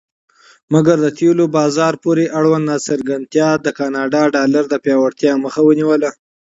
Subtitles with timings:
[0.73, 6.09] مګر د تیلو بازار پورې اړوند ناڅرګندتیا د کاناډا ډالر د پیاوړتیا مخه ونیوله.